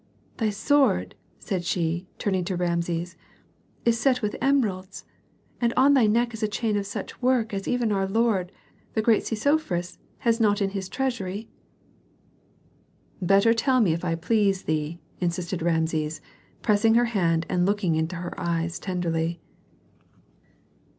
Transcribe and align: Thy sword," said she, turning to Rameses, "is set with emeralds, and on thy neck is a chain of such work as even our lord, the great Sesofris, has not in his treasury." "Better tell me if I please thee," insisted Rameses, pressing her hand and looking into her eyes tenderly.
Thy 0.37 0.49
sword," 0.49 1.13
said 1.37 1.63
she, 1.63 2.07
turning 2.17 2.43
to 2.45 2.55
Rameses, 2.55 3.15
"is 3.85 3.99
set 3.99 4.23
with 4.23 4.35
emeralds, 4.41 5.05
and 5.61 5.71
on 5.77 5.93
thy 5.93 6.07
neck 6.07 6.33
is 6.33 6.41
a 6.41 6.47
chain 6.47 6.75
of 6.75 6.87
such 6.87 7.21
work 7.21 7.53
as 7.53 7.67
even 7.67 7.91
our 7.91 8.07
lord, 8.07 8.51
the 8.95 9.03
great 9.03 9.21
Sesofris, 9.21 9.99
has 10.17 10.39
not 10.39 10.59
in 10.59 10.71
his 10.71 10.89
treasury." 10.89 11.49
"Better 13.21 13.53
tell 13.53 13.79
me 13.79 13.93
if 13.93 14.03
I 14.03 14.15
please 14.15 14.63
thee," 14.63 14.99
insisted 15.19 15.61
Rameses, 15.61 16.19
pressing 16.63 16.95
her 16.95 17.05
hand 17.05 17.45
and 17.47 17.63
looking 17.67 17.93
into 17.93 18.15
her 18.15 18.33
eyes 18.39 18.79
tenderly. 18.79 19.39